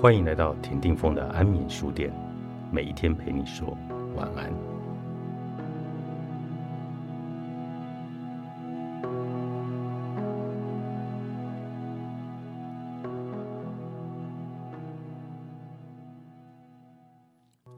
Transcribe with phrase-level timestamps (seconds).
[0.00, 2.10] 欢迎来到田定峰的安眠书店，
[2.72, 3.76] 每一天陪你说
[4.16, 4.50] 晚安。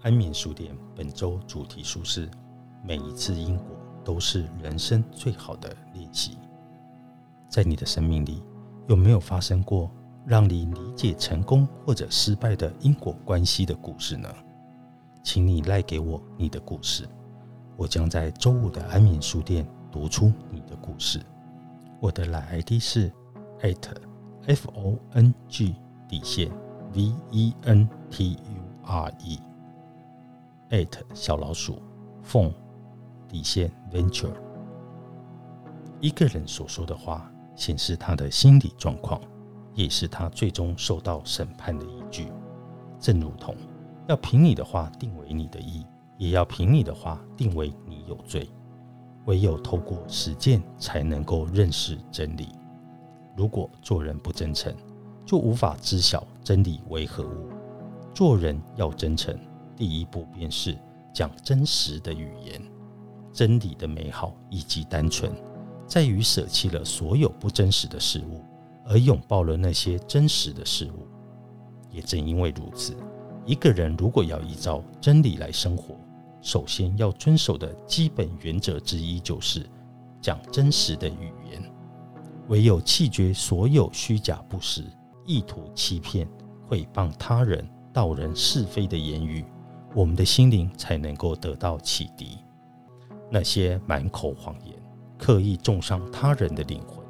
[0.03, 2.31] 安眠书店本周主题书是：
[2.85, 3.67] 每一次因果
[4.05, 6.39] 都是人生最好的练习。
[7.49, 8.45] 在你的生命里，
[8.87, 9.91] 有没有发生过
[10.25, 14.29] 让你理解成功或者失败的因果关系的故事呢？
[15.23, 17.09] 请你赖给我你的故事，
[17.77, 21.21] 我将在周五的安眠书店读出你的故事。
[22.01, 23.13] 我的赖 ID 是
[24.47, 25.33] @fong
[26.09, 26.51] 底线
[26.93, 29.39] venture。
[30.71, 31.83] at 小老鼠
[32.23, 32.53] 凤
[33.29, 34.33] 底线 venture，
[36.01, 39.21] 一个人所说的话，显示他的心理状况，
[39.75, 42.29] 也是他最终受到审判的依据。
[42.99, 43.57] 正如同
[44.09, 45.85] 要凭你的话定为你的义，
[46.19, 48.49] 也要凭你的话定为你有罪。
[49.27, 52.49] 唯有透过实践，才能够认识真理。
[53.37, 54.75] 如果做人不真诚，
[55.25, 57.49] 就无法知晓真理为何物。
[58.13, 59.39] 做人要真诚。
[59.75, 60.77] 第一步便是
[61.15, 62.61] 讲真实的语言，
[63.33, 65.33] 真理的美好以及单纯，
[65.87, 68.45] 在于舍弃了所有不真实的事物，
[68.85, 71.07] 而拥抱了那些真实的事物。
[71.91, 72.97] 也正因为如此，
[73.45, 75.95] 一个人如果要依照真理来生活，
[76.41, 79.65] 首先要遵守的基本原则之一就是
[80.21, 81.63] 讲真实的语言。
[82.49, 84.85] 唯有弃绝所有虚假不实、
[85.25, 86.27] 意图欺骗、
[86.69, 89.45] 诽谤他人、道人是非的言语。
[89.95, 92.39] 我们的心灵才能够得到启迪。
[93.31, 94.75] 那些满口谎言、
[95.19, 97.02] 刻意重伤他人的灵魂，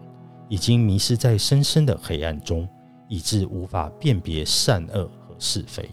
[0.53, 2.69] 已经迷失在深深的黑暗中，
[3.09, 5.89] 以致无法辨别善恶和是非。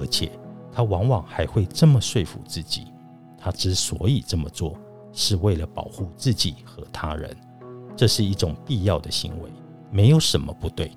[0.00, 0.32] 而且，
[0.72, 2.86] 他往往还会这么说服自己：
[3.36, 4.78] 他之所以这么做，
[5.12, 7.36] 是为了保护自己和他人。
[7.94, 9.50] 这是一种必要的行为，
[9.90, 10.90] 没有什么不对。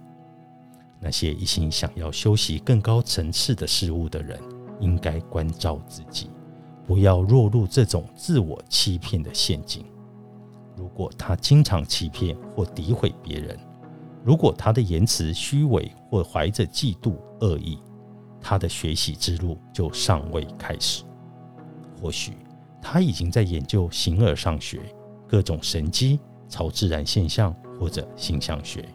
[1.01, 4.40] 那些一心想要修习更高层次的事物的人。
[4.79, 6.29] 应该关照自己，
[6.88, 9.84] 不要落入这种自我欺骗的陷阱。
[10.79, 13.59] 如果他经常欺骗或诋毁别人，
[14.23, 17.78] 如果他的言辞虚伪或怀着嫉妒恶意，
[18.40, 21.03] 他的学习之路就尚未开始。
[22.01, 22.38] 或许
[22.81, 24.79] 他已经在研究形而上学、
[25.28, 26.17] 各种神机、
[26.47, 28.88] 超自然现象或者形象学，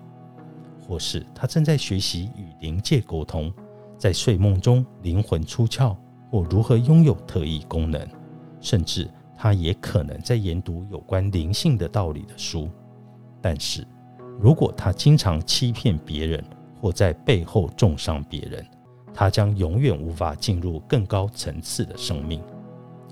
[0.88, 3.52] 或是他正在学习与灵界沟通。
[3.98, 5.94] 在睡梦中，灵魂出窍，
[6.30, 8.06] 或如何拥有特异功能，
[8.60, 12.68] 甚至他也可能在研读有关灵性的道理的书。
[13.40, 13.86] 但是，
[14.40, 16.44] 如果他经常欺骗别人，
[16.80, 18.66] 或在背后重伤别人，
[19.12, 22.42] 他将永远无法进入更高层次的生命。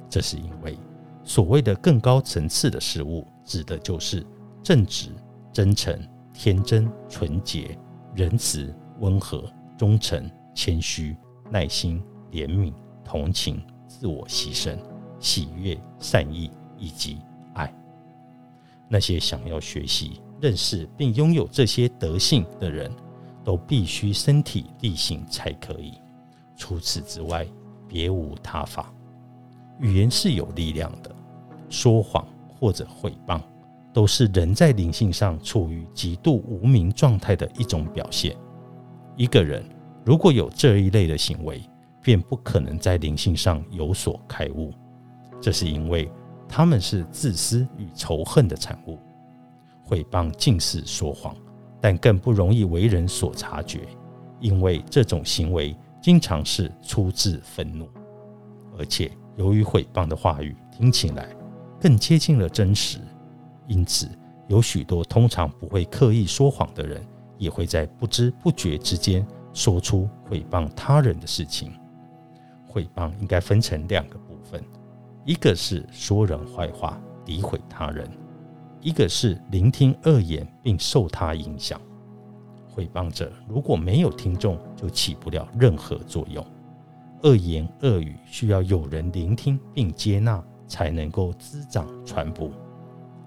[0.09, 0.79] 这是因为，
[1.25, 4.25] 所谓的更高层次的事物，指的就是
[4.63, 5.11] 正直、
[5.53, 5.99] 真诚、
[6.33, 7.79] 天真、纯洁、
[8.15, 9.45] 仁慈、温和、
[9.77, 10.31] 忠诚。
[10.55, 11.17] 谦虚、
[11.51, 11.99] 耐心、
[12.31, 13.59] 怜悯、同情、
[13.89, 14.77] 自我牺牲、
[15.23, 17.17] 喜悦、善意以及
[17.55, 17.73] 爱。
[18.89, 22.93] 那些想要学习、认识并拥有这些德性的人，
[23.43, 25.95] 都必须身体力行才可以。
[26.57, 27.47] 除此之外，
[27.89, 28.93] 别无他法。
[29.81, 31.11] 语言是有力量的，
[31.71, 33.41] 说谎或者诽谤，
[33.95, 38.37] 都是人在灵性上处于极度无名状态的一种表现。
[39.17, 39.65] 一个人。
[40.05, 41.63] 如果有这一类的行为，
[42.03, 44.75] 便不可能在灵性上有所开悟。
[45.43, 46.11] 这是因为
[46.49, 48.99] 他们是自私与仇恨的产物。
[49.85, 51.37] 毁谤尽是说谎，
[51.81, 53.81] 但更不容易为人所察觉，
[54.41, 57.89] 因为这种行为经常是出自愤怒，
[58.79, 61.29] 而且由于毁谤的话语听起来
[61.81, 62.99] 更接近了真实，
[63.67, 64.09] 因此
[64.47, 67.05] 有许多通常不会刻意说谎的人，
[67.37, 69.27] 也会在不知不觉之间。
[69.53, 71.75] 说出毁谤他人的事情，
[72.67, 74.65] 毁谤应该分成两个部分，
[75.25, 78.09] 一个是说人坏话、诋毁他人，
[78.81, 81.81] 一个是聆听恶言并受他影响。
[82.75, 86.45] 诽谤者如果没有听众，就起不了任何作用。
[87.23, 92.51] 恶言恶语需要有人聆听并接纳，才能够滋长传播。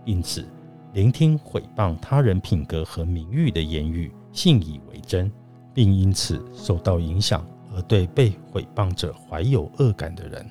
[0.04, 0.46] 因此，
[0.94, 5.32] 聆听诽谤他人品格和名誉的言语，信以为真。
[5.74, 10.50] 并因此受到影响，而对被毁谤者怀有恶感的人，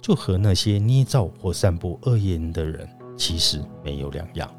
[0.00, 4.50] 就和那些捏造或散布恶言的人其实没有两样。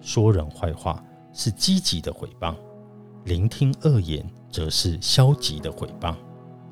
[0.00, 2.54] 说人坏话是积极的毁谤，
[3.24, 6.14] 聆听恶言则是消极的毁谤，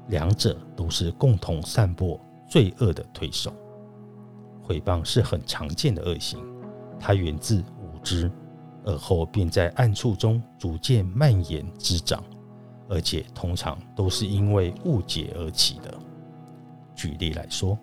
[0.09, 3.53] 两者都是共同散播罪恶的推手。
[4.63, 6.39] 毁谤是很常见的恶行，
[6.99, 8.31] 它源自无知，
[8.85, 12.25] 而后便在暗处中逐渐蔓延滋长，
[12.89, 15.93] 而且通常都是因为误解而起的。
[16.95, 17.79] 举例来说，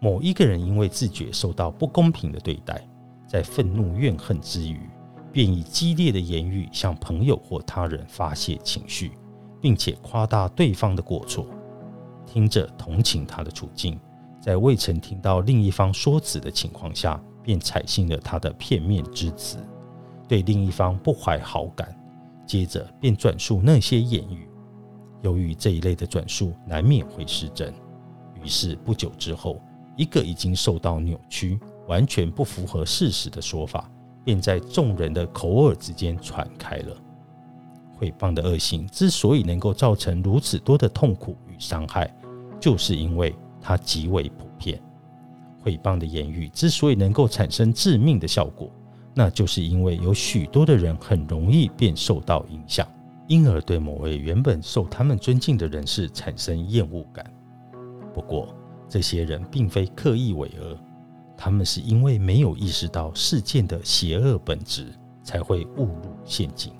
[0.00, 2.86] 某一个人因为自觉受到不公平的对待，
[3.26, 4.80] 在愤怒怨恨之余，
[5.32, 9.12] 便以激烈的言语向朋友或他人发泄情绪，
[9.60, 11.46] 并且夸大对方的过错，
[12.26, 13.98] 听着同情他的处境。
[14.40, 19.58] 在未曾听到另一方说辞的情况下，便采信了他的片面之词，
[20.28, 21.94] 对另一方不怀好感，
[22.46, 24.48] 接着便转述那些言语。
[25.22, 27.74] 由于这一类的转述难免会失真，
[28.42, 29.60] 于是不久之后，
[29.96, 33.90] 一个已经受到扭曲、完全不符合事实的说法，
[34.24, 36.96] 便在众人的口耳之间传开了。
[37.96, 42.12] 毁谤的恶行之所以能够造成如此多的痛苦与伤害，
[42.60, 43.34] 就是因为。
[43.60, 44.80] 它极为普遍，
[45.60, 48.70] 毁谤的言语之所以能够产生致命的效果，
[49.12, 52.88] 那就是因为有许多的人很容易便受到影响，
[53.26, 57.28] 因而对某位原本受他们尊敬的人士产生厌恶感。
[58.18, 58.52] 不过，
[58.88, 60.76] 这些人并非刻意为恶，
[61.36, 64.92] 他们是因为没有意识到事件的邪恶本质，
[65.22, 66.72] 才会误入陷阱。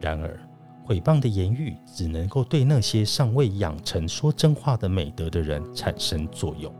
[0.00, 0.36] 然而，
[0.82, 6.74] 毁谤的言语只能够对那些尚未养成说真话的美德的人产生作用。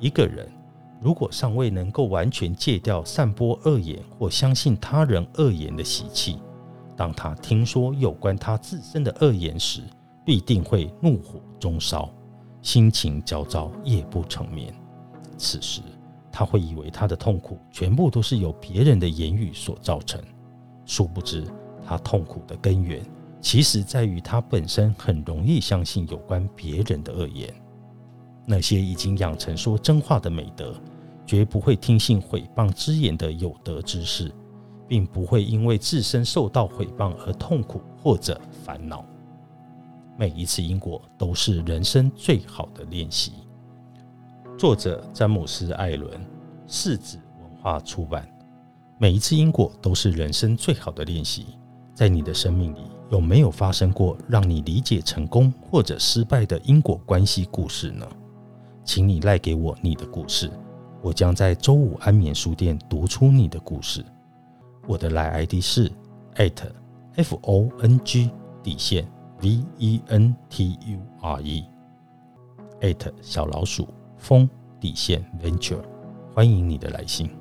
[0.00, 0.50] 一个人
[1.00, 6.40] 如果尚未能够完全戒掉散播恶言或相信他人恶言的习气，
[6.96, 9.82] 当他听说有关他自身的恶言时，
[10.24, 12.12] 必定会怒火中烧，
[12.62, 14.74] 心情焦躁，夜不成眠。
[15.36, 15.80] 此时，
[16.30, 20.20] 他会以为他的痛苦全部都是由别人的言语所造成，
[20.84, 21.44] 殊不知
[21.86, 23.02] 他痛苦的根源。
[23.40, 27.52] 其实在于他本身很容易相信有关别人的恶言。
[28.44, 30.74] 那些已经养成说真话的美德，
[31.24, 34.30] 绝不会听信毁谤之言的有德之士，
[34.86, 39.04] 并不会因为自身受到毁谤而痛苦或者烦恼。
[40.20, 43.32] 每一次因果都是人生最好的练习。
[44.58, 46.20] 作者詹姆斯·艾伦，
[46.66, 48.28] 世子文化出版。
[48.98, 51.46] 每一次因果都是人生最好的练习。
[51.94, 52.80] 在你的生命里。
[53.10, 58.06] 有没有发生过让你理解成功或者失败的因果关系故事呢？
[58.84, 60.48] 请你赖给我你的故事，
[61.02, 64.04] 我将在周五安眠书店读出你的故事。
[64.86, 65.90] 我的赖 ID 是
[67.16, 68.30] @FONG
[68.62, 70.34] 底线 VENTURE
[73.22, 73.88] 小老鼠
[74.18, 74.48] 风
[74.78, 75.82] 底线 Venture，
[76.34, 77.39] 欢迎你的来信。